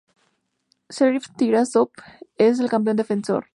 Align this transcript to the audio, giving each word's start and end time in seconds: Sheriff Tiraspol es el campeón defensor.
Sheriff 0.89 1.29
Tiraspol 1.37 1.91
es 2.35 2.59
el 2.59 2.71
campeón 2.71 2.97
defensor. 2.97 3.45